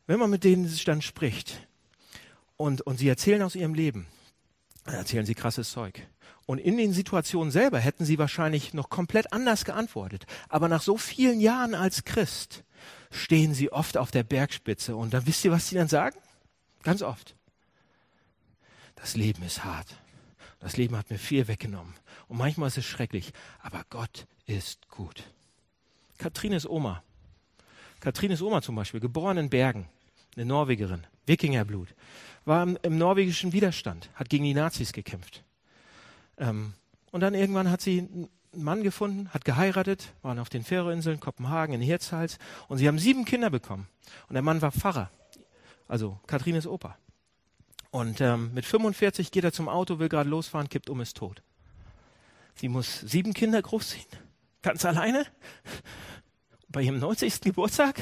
[0.08, 1.68] Wenn man mit denen dann spricht,
[2.58, 4.08] und, und sie erzählen aus ihrem Leben.
[4.86, 6.02] Dann erzählen sie krasses Zeug.
[6.46, 10.26] Und in den Situationen selber hätten sie wahrscheinlich noch komplett anders geantwortet.
[10.50, 12.64] Aber nach so vielen Jahren als Christ
[13.12, 14.96] stehen sie oft auf der Bergspitze.
[14.96, 16.18] Und dann wisst ihr, was sie dann sagen?
[16.84, 17.36] Ganz oft.
[18.96, 19.88] Das Leben ist hart.
[20.60, 21.94] Das Leben hat mir viel weggenommen.
[22.28, 23.32] Und manchmal ist es schrecklich.
[23.60, 25.24] Aber Gott ist gut.
[26.18, 27.04] Katrines Oma.
[28.00, 29.88] Katrines Oma zum Beispiel, geboren in Bergen,
[30.36, 31.96] eine Norwegerin, Wikingerblut
[32.46, 35.44] war im, im norwegischen Widerstand, hat gegen die Nazis gekämpft.
[36.38, 36.74] Ähm,
[37.12, 41.76] und dann irgendwann hat sie einen Mann gefunden, hat geheiratet, waren auf den Färöerinseln, Kopenhagen,
[41.76, 43.88] in Hirtshals und sie haben sieben Kinder bekommen.
[44.28, 45.10] Und der Mann war Pfarrer,
[45.88, 46.98] also Katrines Opa.
[47.92, 51.44] Und ähm, mit 45 geht er zum Auto, will gerade losfahren, kippt um, ist tot.
[52.56, 54.06] Sie muss sieben Kinder großziehen,
[54.62, 55.26] ganz alleine,
[56.70, 57.42] bei ihrem 90.
[57.42, 58.00] Geburtstag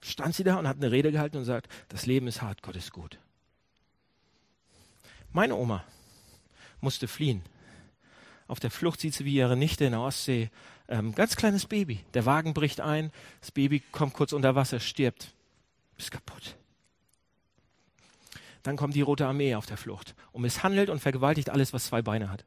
[0.00, 2.76] stand sie da und hat eine Rede gehalten und sagt, das Leben ist hart, Gott
[2.76, 3.18] ist gut.
[5.32, 5.84] Meine Oma
[6.86, 7.42] musste fliehen.
[8.46, 10.50] Auf der Flucht sieht sie wie ihre Nichte in der Ostsee.
[10.86, 12.04] Ähm, ganz kleines Baby.
[12.14, 15.34] Der Wagen bricht ein, das Baby kommt kurz unter Wasser, stirbt,
[15.98, 16.54] ist kaputt.
[18.62, 22.02] Dann kommt die Rote Armee auf der Flucht und misshandelt und vergewaltigt alles, was zwei
[22.02, 22.44] Beine hat.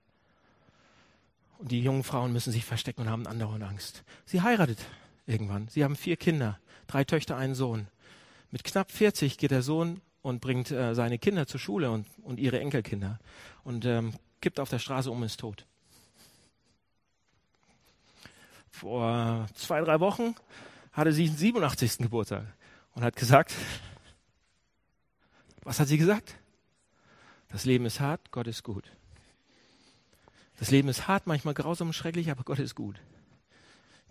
[1.58, 4.06] Und die jungen Frauen müssen sich verstecken und haben andauernd Angst.
[4.26, 4.80] Sie heiratet
[5.28, 5.68] irgendwann.
[5.68, 7.88] Sie haben vier Kinder drei Töchter, einen Sohn.
[8.52, 12.40] Mit knapp 40 geht der Sohn und bringt äh, seine Kinder zur Schule und, und
[12.40, 13.20] ihre Enkelkinder
[13.64, 15.66] und ähm, kippt auf der Straße um, ist tot.
[18.72, 20.36] Vor zwei, drei Wochen
[20.94, 21.98] hatte sie den 87.
[21.98, 22.46] Geburtstag
[22.94, 23.54] und hat gesagt,
[25.64, 26.36] was hat sie gesagt?
[27.50, 28.92] Das Leben ist hart, Gott ist gut.
[30.60, 33.00] Das Leben ist hart, manchmal grausam und schrecklich, aber Gott ist gut.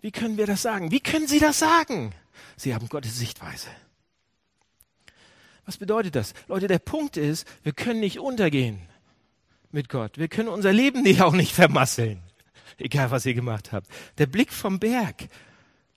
[0.01, 0.91] Wie können wir das sagen?
[0.91, 2.13] Wie können Sie das sagen?
[2.55, 3.67] Sie haben Gottes Sichtweise.
[5.65, 6.33] Was bedeutet das?
[6.47, 8.88] Leute, der Punkt ist, wir können nicht untergehen
[9.71, 10.17] mit Gott.
[10.17, 12.21] Wir können unser Leben nicht auch nicht vermasseln.
[12.77, 13.87] Egal, was ihr gemacht habt.
[14.17, 15.27] Der Blick vom Berg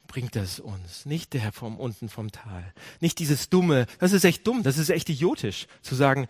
[0.08, 2.74] bringt das uns, nicht der vom unten vom Tal.
[3.00, 6.28] Nicht dieses dumme, das ist echt dumm, das ist echt idiotisch, zu sagen,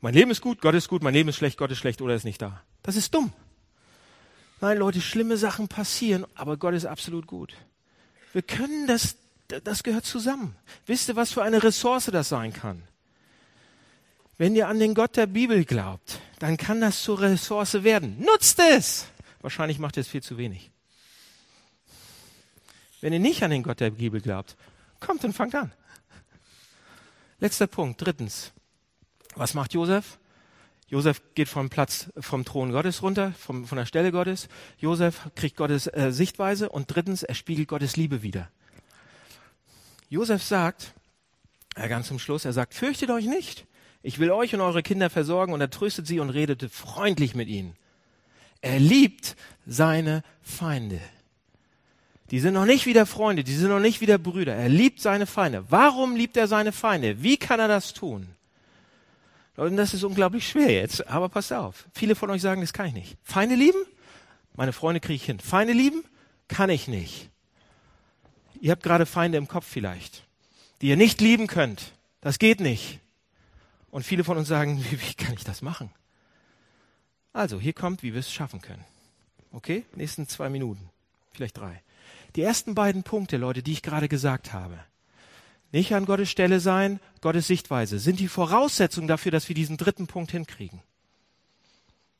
[0.00, 2.14] mein Leben ist gut, Gott ist gut, mein Leben ist schlecht, Gott ist schlecht oder
[2.14, 2.62] ist nicht da.
[2.82, 3.32] Das ist dumm.
[4.60, 7.54] Nein, Leute, schlimme Sachen passieren, aber Gott ist absolut gut.
[8.32, 10.56] Wir können das, das gehört zusammen.
[10.86, 12.82] Wisst ihr, was für eine Ressource das sein kann?
[14.38, 18.20] Wenn ihr an den Gott der Bibel glaubt, dann kann das zur Ressource werden.
[18.20, 19.06] Nutzt es!
[19.40, 20.70] Wahrscheinlich macht ihr es viel zu wenig.
[23.00, 24.56] Wenn ihr nicht an den Gott der Bibel glaubt,
[25.00, 25.72] kommt und fangt an.
[27.40, 28.52] Letzter Punkt, drittens.
[29.34, 30.18] Was macht Josef?
[30.88, 34.48] Josef geht vom Platz, vom Thron Gottes runter, vom, von der Stelle Gottes.
[34.78, 38.50] Josef kriegt Gottes äh, Sichtweise und drittens, er spiegelt Gottes Liebe wieder.
[40.08, 40.94] Josef sagt,
[41.74, 43.67] äh, ganz zum Schluss, er sagt, fürchtet euch nicht.
[44.02, 47.48] Ich will euch und eure Kinder versorgen und er tröstet sie und redete freundlich mit
[47.48, 47.76] ihnen.
[48.60, 51.00] Er liebt seine Feinde.
[52.30, 54.54] Die sind noch nicht wieder Freunde, die sind noch nicht wieder Brüder.
[54.54, 55.64] Er liebt seine Feinde.
[55.70, 57.22] Warum liebt er seine Feinde?
[57.22, 58.28] Wie kann er das tun?
[59.56, 61.86] Und das ist unglaublich schwer jetzt, aber passt auf.
[61.92, 63.16] Viele von euch sagen, das kann ich nicht.
[63.24, 63.78] Feinde lieben?
[64.54, 65.40] Meine Freunde kriege ich hin.
[65.40, 66.04] Feinde lieben?
[66.46, 67.28] Kann ich nicht.
[68.60, 70.24] Ihr habt gerade Feinde im Kopf vielleicht,
[70.80, 71.92] die ihr nicht lieben könnt.
[72.20, 73.00] Das geht nicht.
[73.90, 75.90] Und viele von uns sagen, wie, wie kann ich das machen?
[77.32, 78.84] Also, hier kommt, wie wir es schaffen können.
[79.52, 79.84] Okay?
[79.94, 80.90] Nächsten zwei Minuten.
[81.32, 81.82] Vielleicht drei.
[82.36, 84.78] Die ersten beiden Punkte, Leute, die ich gerade gesagt habe.
[85.70, 90.06] Nicht an Gottes Stelle sein, Gottes Sichtweise, sind die Voraussetzung dafür, dass wir diesen dritten
[90.06, 90.80] Punkt hinkriegen.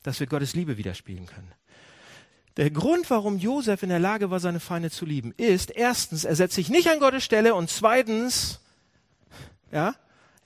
[0.02, 1.52] Dass wir Gottes Liebe widerspiegeln können.
[2.59, 6.35] Der Grund, warum Josef in der Lage war, seine Feinde zu lieben, ist, erstens, er
[6.35, 8.61] setzt sich nicht an Gottes Stelle und zweitens,
[9.70, 9.94] ja,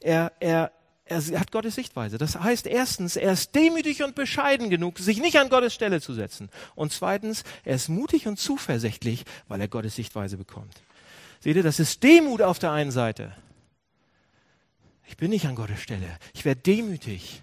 [0.00, 0.72] er, er,
[1.12, 2.18] er hat Gottes Sichtweise.
[2.18, 6.14] Das heißt, erstens, er ist demütig und bescheiden genug, sich nicht an Gottes Stelle zu
[6.14, 6.48] setzen.
[6.75, 10.83] Und zweitens, er ist mutig und zuversichtlich, weil er Gottes Sichtweise bekommt.
[11.40, 13.35] Seht ihr, das ist Demut auf der einen Seite.
[15.07, 16.18] Ich bin nicht an Gottes Stelle.
[16.33, 17.42] Ich werde demütig.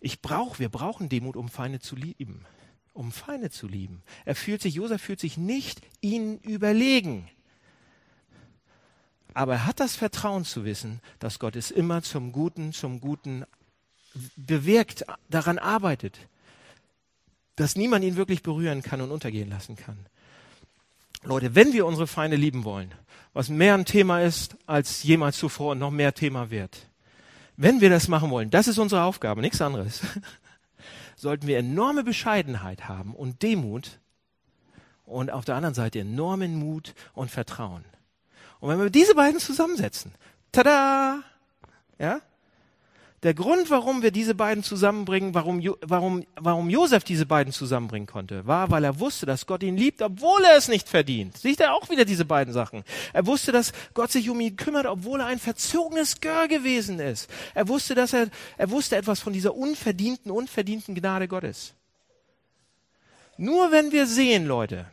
[0.00, 2.44] Ich brauche, wir brauchen Demut, um Feinde zu lieben.
[2.92, 4.02] Um Feinde zu lieben.
[4.24, 7.28] Er fühlt sich, Josef fühlt sich nicht ihnen überlegen.
[9.34, 13.44] Aber er hat das Vertrauen zu wissen, dass Gott es immer zum Guten, zum Guten
[14.36, 16.18] bewirkt, daran arbeitet,
[17.56, 20.06] dass niemand ihn wirklich berühren kann und untergehen lassen kann.
[21.24, 22.92] Leute, wenn wir unsere Feinde lieben wollen,
[23.32, 26.88] was mehr ein Thema ist als jemals zuvor und noch mehr Thema wird,
[27.56, 30.00] wenn wir das machen wollen, das ist unsere Aufgabe, nichts anderes,
[31.16, 34.00] sollten wir enorme Bescheidenheit haben und Demut
[35.04, 37.84] und auf der anderen Seite enormen Mut und Vertrauen.
[38.62, 40.12] Und wenn wir diese beiden zusammensetzen,
[40.52, 41.24] tada,
[41.98, 42.20] ja,
[43.24, 48.46] der Grund, warum wir diese beiden zusammenbringen, warum, warum, warum Josef diese beiden zusammenbringen konnte,
[48.46, 51.38] war, weil er wusste, dass Gott ihn liebt, obwohl er es nicht verdient.
[51.38, 52.84] Sieht er auch wieder diese beiden Sachen.
[53.12, 57.28] Er wusste, dass Gott sich um ihn kümmert, obwohl er ein verzogenes Gör gewesen ist.
[57.54, 61.74] Er wusste, dass er, er wusste etwas von dieser unverdienten, unverdienten Gnade Gottes.
[63.36, 64.86] Nur wenn wir sehen, Leute,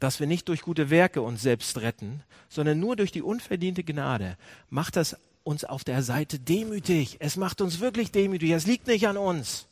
[0.00, 4.36] dass wir nicht durch gute Werke uns selbst retten, sondern nur durch die unverdiente Gnade,
[4.70, 7.16] macht das uns auf der Seite demütig.
[7.20, 8.50] Es macht uns wirklich demütig.
[8.50, 9.66] Es liegt nicht an uns.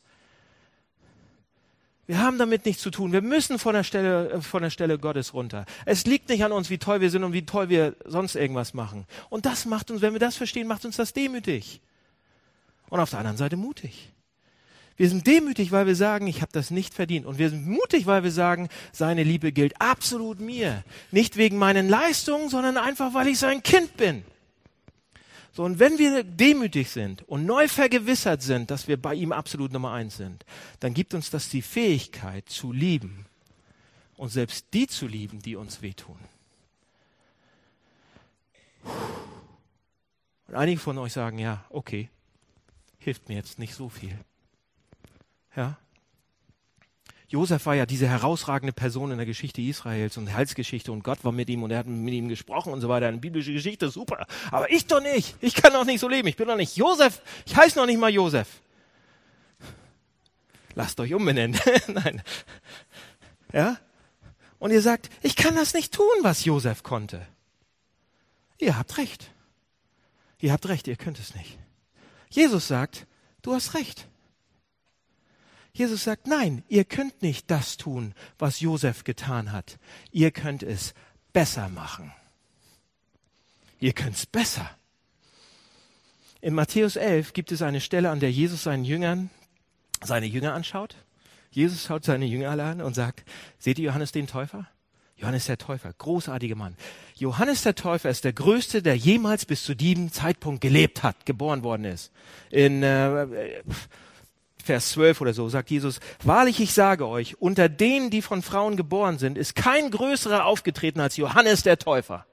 [2.07, 3.11] Wir haben damit nichts zu tun.
[3.11, 5.65] Wir müssen von der Stelle, äh, von der Stelle Gottes runter.
[5.85, 8.73] Es liegt nicht an uns, wie toll wir sind und wie toll wir sonst irgendwas
[8.73, 9.05] machen.
[9.29, 11.81] Und das macht uns, wenn wir das verstehen, macht uns das demütig.
[12.89, 14.11] Und auf der anderen Seite mutig.
[14.97, 17.25] Wir sind demütig, weil wir sagen, ich habe das nicht verdient.
[17.25, 20.83] Und wir sind mutig, weil wir sagen, seine Liebe gilt absolut mir.
[21.11, 24.23] Nicht wegen meinen Leistungen, sondern einfach, weil ich sein Kind bin.
[25.51, 29.71] So, und wenn wir demütig sind und neu vergewissert sind, dass wir bei ihm absolut
[29.71, 30.45] Nummer eins sind,
[30.81, 33.25] dann gibt uns das die Fähigkeit zu lieben
[34.17, 36.19] und selbst die zu lieben, die uns wehtun.
[40.47, 42.09] Und einige von euch sagen, ja, okay,
[42.99, 44.17] hilft mir jetzt nicht so viel.
[45.55, 45.77] Ja?
[47.27, 51.31] Josef war ja diese herausragende Person in der Geschichte Israels und Heilsgeschichte und Gott war
[51.31, 53.07] mit ihm und er hat mit ihm gesprochen und so weiter.
[53.07, 54.27] Eine biblische Geschichte, super.
[54.51, 55.35] Aber ich doch nicht.
[55.41, 56.27] Ich kann doch nicht so leben.
[56.27, 57.21] Ich bin doch nicht Josef.
[57.45, 58.47] Ich heiße noch nicht mal Josef.
[60.75, 61.59] Lasst euch umbenennen.
[61.87, 62.21] Nein.
[63.51, 63.77] Ja?
[64.59, 67.25] Und ihr sagt, ich kann das nicht tun, was Josef konnte.
[68.59, 69.31] Ihr habt recht.
[70.39, 71.57] Ihr habt recht, ihr könnt es nicht.
[72.29, 73.07] Jesus sagt,
[73.41, 74.07] du hast recht.
[75.75, 79.77] Jesus sagt, nein, ihr könnt nicht das tun, was Josef getan hat.
[80.09, 80.93] Ihr könnt es
[81.33, 82.13] besser machen.
[83.81, 84.69] Ihr könnt es besser.
[86.39, 89.29] In Matthäus 11 gibt es eine Stelle, an der Jesus seinen Jüngern,
[90.01, 90.95] seine Jünger anschaut.
[91.51, 93.25] Jesus schaut seine Jünger alle an und sagt,
[93.59, 94.67] seht ihr Johannes den Täufer?
[95.17, 96.77] Johannes der Täufer, großartiger Mann.
[97.15, 101.63] Johannes der Täufer ist der Größte, der jemals bis zu diesem Zeitpunkt gelebt hat, geboren
[101.63, 102.13] worden ist.
[102.49, 103.61] In äh,
[104.65, 108.77] Vers 12 oder so, sagt Jesus, wahrlich ich sage euch, unter denen, die von Frauen
[108.77, 112.25] geboren sind, ist kein größerer aufgetreten als Johannes der Täufer.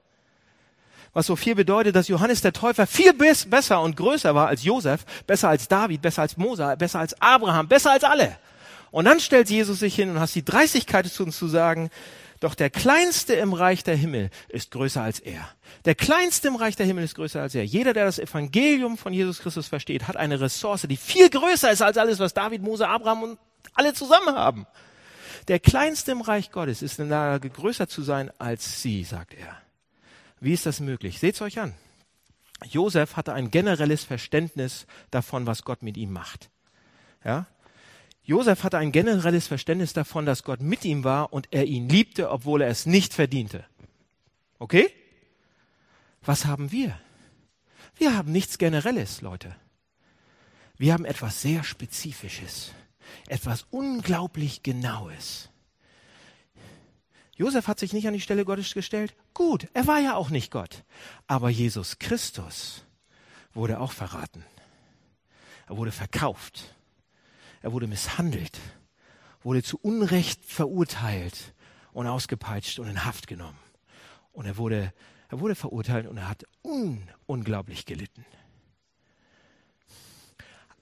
[1.13, 5.05] Was so viel bedeutet, dass Johannes der Täufer viel besser und größer war als Josef,
[5.27, 8.35] besser als David, besser als Mose, besser als Abraham, besser als alle.
[8.89, 11.91] Und dann stellt Jesus sich hin und hast die Dreistigkeit zu uns zu sagen,
[12.43, 15.47] doch der Kleinste im Reich der Himmel ist größer als er.
[15.85, 17.63] Der Kleinste im Reich der Himmel ist größer als er.
[17.63, 21.81] Jeder, der das Evangelium von Jesus Christus versteht, hat eine Ressource, die viel größer ist
[21.81, 23.39] als alles, was David, Mose, Abraham und
[23.73, 24.67] alle zusammen haben.
[25.47, 29.33] Der Kleinste im Reich Gottes ist in der Lage, größer zu sein als sie, sagt
[29.33, 29.57] er.
[30.41, 31.19] Wie ist das möglich?
[31.19, 31.73] Seht's euch an.
[32.65, 36.49] Josef hatte ein generelles Verständnis davon, was Gott mit ihm macht.
[37.23, 37.45] Ja?
[38.25, 42.29] Josef hatte ein generelles Verständnis davon, dass Gott mit ihm war und er ihn liebte,
[42.31, 43.65] obwohl er es nicht verdiente.
[44.59, 44.89] Okay?
[46.21, 46.97] Was haben wir?
[47.95, 49.55] Wir haben nichts Generelles, Leute.
[50.77, 52.71] Wir haben etwas sehr Spezifisches,
[53.27, 55.49] etwas unglaublich Genaues.
[57.35, 59.15] Josef hat sich nicht an die Stelle Gottes gestellt.
[59.33, 60.83] Gut, er war ja auch nicht Gott.
[61.27, 62.85] Aber Jesus Christus
[63.53, 64.45] wurde auch verraten.
[65.67, 66.75] Er wurde verkauft.
[67.63, 68.59] Er wurde misshandelt,
[69.41, 71.53] wurde zu Unrecht verurteilt
[71.93, 73.57] und ausgepeitscht und in Haft genommen.
[74.33, 74.93] Und er wurde,
[75.29, 78.25] er wurde verurteilt und er hat un, unglaublich gelitten.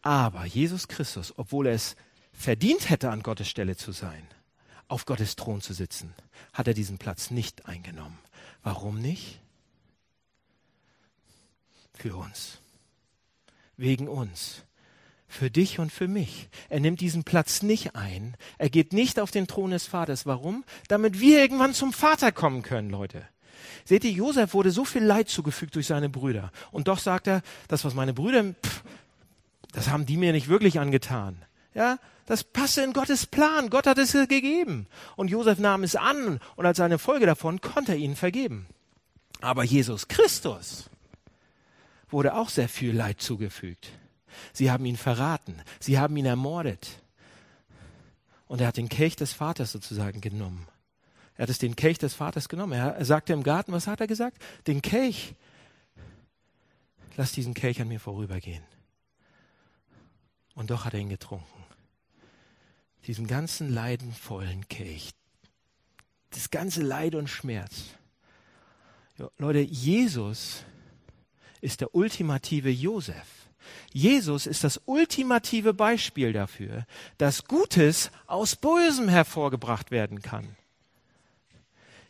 [0.02, 1.96] Aber Jesus Christus, obwohl er es
[2.34, 4.28] verdient hätte, an Gottes Stelle zu sein,
[4.88, 6.16] auf Gottes Thron zu sitzen,
[6.52, 8.18] hat er diesen Platz nicht eingenommen.
[8.64, 9.40] Warum nicht?
[11.94, 12.60] Für uns.
[13.78, 14.64] Wegen uns.
[15.32, 16.50] Für dich und für mich.
[16.68, 18.36] Er nimmt diesen Platz nicht ein.
[18.58, 20.26] Er geht nicht auf den Thron des Vaters.
[20.26, 20.66] Warum?
[20.90, 23.24] Damit wir irgendwann zum Vater kommen können, Leute.
[23.86, 26.52] Seht ihr, Josef wurde so viel Leid zugefügt durch seine Brüder.
[26.72, 28.84] Und doch sagt er, das, was meine Brüder, pff,
[29.72, 31.42] das haben die mir nicht wirklich angetan.
[31.74, 33.70] Ja, das passte in Gottes Plan.
[33.70, 34.86] Gott hat es gegeben.
[35.16, 38.68] Und Josef nahm es an und als eine Folge davon konnte er ihnen vergeben.
[39.40, 40.90] Aber Jesus Christus
[42.10, 43.94] wurde auch sehr viel Leid zugefügt.
[44.54, 45.62] Sie haben ihn verraten.
[45.80, 47.02] Sie haben ihn ermordet.
[48.48, 50.68] Und er hat den Kelch des Vaters sozusagen genommen.
[51.36, 52.74] Er hat es den Kelch des Vaters genommen.
[52.74, 54.42] Er, sagte im Garten, was hat er gesagt?
[54.68, 55.36] Den Kelch.
[57.18, 58.64] Lass diesen Kelch an mir vorübergehen.
[60.54, 61.64] Und doch hat er ihn getrunken.
[63.08, 65.12] Diesen ganzen leidenvollen Kelch.
[66.30, 67.86] Das ganze Leid und Schmerz.
[69.18, 70.64] Ja, Leute, Jesus
[71.62, 73.41] ist der ultimative Josef.
[73.94, 76.86] Jesus ist das ultimative Beispiel dafür,
[77.18, 80.56] dass Gutes aus Bösem hervorgebracht werden kann.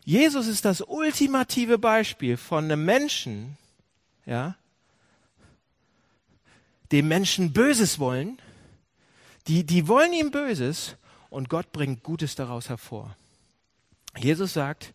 [0.03, 3.57] Jesus ist das ultimative Beispiel von einem Menschen,
[4.25, 4.55] ja,
[6.91, 8.39] dem Menschen Böses wollen,
[9.47, 10.95] die, die wollen ihm Böses
[11.29, 13.15] und Gott bringt Gutes daraus hervor.
[14.17, 14.93] Jesus sagt,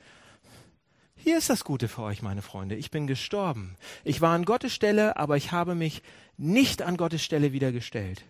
[1.27, 2.77] hier ist das Gute für euch, meine Freunde.
[2.77, 3.77] Ich bin gestorben.
[4.05, 6.01] Ich war an Gottes Stelle, aber ich habe mich
[6.37, 8.23] nicht an Gottes Stelle wieder gestellt.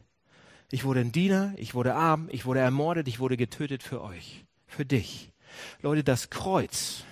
[0.70, 4.46] Ich wurde ein Diener, ich wurde arm, ich wurde ermordet, ich wurde getötet für euch,
[4.66, 5.30] für dich.
[5.82, 7.04] Leute, das Kreuz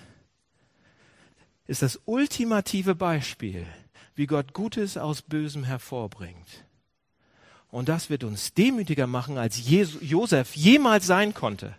[1.67, 3.67] ist das ultimative Beispiel,
[4.15, 6.65] wie Gott Gutes aus Bösem hervorbringt.
[7.69, 11.75] Und das wird uns demütiger machen, als Josef jemals sein konnte.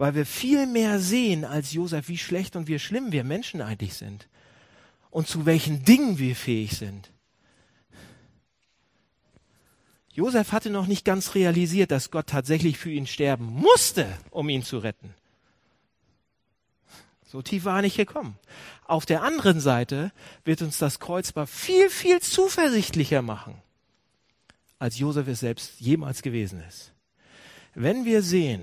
[0.00, 3.92] Weil wir viel mehr sehen als Josef, wie schlecht und wie schlimm wir Menschen eigentlich
[3.92, 4.28] sind.
[5.10, 7.12] Und zu welchen Dingen wir fähig sind.
[10.14, 14.62] Josef hatte noch nicht ganz realisiert, dass Gott tatsächlich für ihn sterben musste, um ihn
[14.62, 15.12] zu retten.
[17.26, 18.38] So tief war er nicht gekommen.
[18.86, 20.12] Auf der anderen Seite
[20.46, 23.60] wird uns das Kreuzbar viel, viel zuversichtlicher machen,
[24.78, 26.94] als Josef es selbst jemals gewesen ist.
[27.74, 28.62] Wenn wir sehen,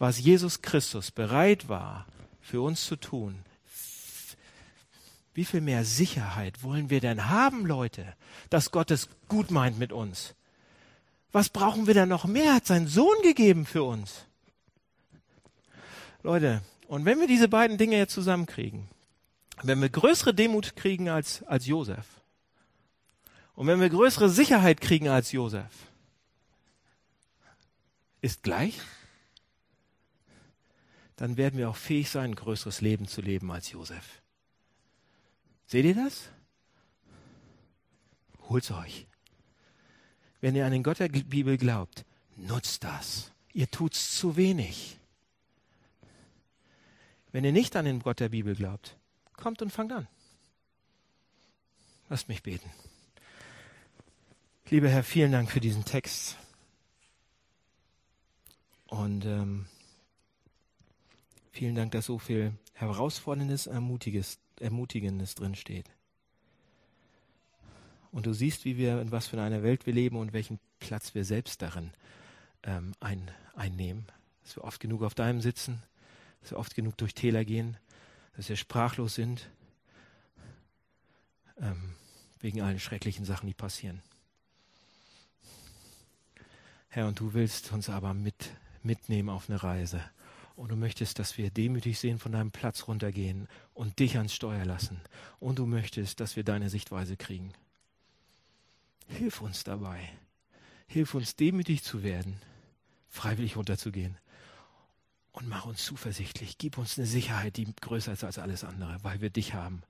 [0.00, 2.06] was Jesus Christus bereit war,
[2.40, 3.44] für uns zu tun,
[5.34, 8.16] wie viel mehr Sicherheit wollen wir denn haben, Leute,
[8.48, 10.34] dass Gott es gut meint mit uns?
[11.32, 12.46] Was brauchen wir denn noch mehr?
[12.46, 14.24] Er hat seinen Sohn gegeben für uns.
[16.22, 18.88] Leute, und wenn wir diese beiden Dinge jetzt zusammenkriegen,
[19.62, 22.06] wenn wir größere Demut kriegen als, als Josef,
[23.54, 25.70] und wenn wir größere Sicherheit kriegen als Josef,
[28.22, 28.80] ist gleich,
[31.20, 34.22] dann werden wir auch fähig sein, ein größeres Leben zu leben als Josef.
[35.66, 36.30] Seht ihr das?
[38.48, 39.06] Holt's euch.
[40.40, 42.06] Wenn ihr an den Gott der Bibel glaubt,
[42.36, 43.32] nutzt das.
[43.52, 44.96] Ihr tut's zu wenig.
[47.32, 48.96] Wenn ihr nicht an den Gott der Bibel glaubt,
[49.34, 50.08] kommt und fangt an.
[52.08, 52.70] Lasst mich beten.
[54.70, 56.38] Lieber Herr, vielen Dank für diesen Text.
[58.86, 59.66] Und ähm,
[61.60, 65.90] vielen Dank, dass so viel Herausforderndes, Ermutigendes, Ermutigendes drin steht.
[68.12, 71.14] Und du siehst, wie wir, in was für einer Welt wir leben und welchen Platz
[71.14, 71.92] wir selbst darin
[72.62, 74.06] ähm, ein, einnehmen.
[74.42, 75.82] Dass wir oft genug auf deinem sitzen,
[76.40, 77.76] dass wir oft genug durch Täler gehen,
[78.36, 79.50] dass wir sprachlos sind,
[81.60, 81.94] ähm,
[82.40, 84.00] wegen allen schrecklichen Sachen, die passieren.
[86.88, 88.48] Herr, und du willst uns aber mit,
[88.82, 90.02] mitnehmen auf eine Reise
[90.60, 94.66] Und du möchtest, dass wir demütig sehen, von deinem Platz runtergehen und dich ans Steuer
[94.66, 95.00] lassen.
[95.38, 97.54] Und du möchtest, dass wir deine Sichtweise kriegen.
[99.08, 100.06] Hilf uns dabei.
[100.86, 102.42] Hilf uns demütig zu werden,
[103.08, 104.18] freiwillig runterzugehen.
[105.32, 106.58] Und mach uns zuversichtlich.
[106.58, 109.80] Gib uns eine Sicherheit, die größer ist als alles andere, weil wir dich haben.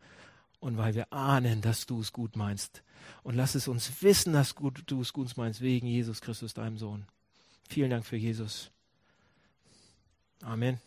[0.60, 2.84] Und weil wir ahnen, dass du es gut meinst.
[3.24, 7.06] Und lass es uns wissen, dass du es gut meinst, wegen Jesus Christus, deinem Sohn.
[7.68, 8.70] Vielen Dank für Jesus.
[10.45, 10.80] Amen.